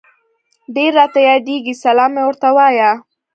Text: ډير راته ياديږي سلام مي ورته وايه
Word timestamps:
ډير 0.75 0.91
راته 0.99 1.19
ياديږي 1.29 1.73
سلام 1.83 2.11
مي 2.15 2.23
ورته 2.25 2.47
وايه 2.57 2.91